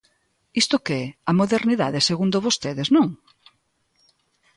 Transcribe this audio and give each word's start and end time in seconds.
¿Isto 0.61 0.75
que 0.85 0.95
é 1.05 1.07
a 1.31 1.33
modernidade 1.39 2.05
segundo 2.09 2.43
vostedes, 2.47 2.87
non? 2.95 3.07